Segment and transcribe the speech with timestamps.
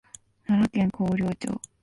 [0.47, 1.61] 奈良県広陵町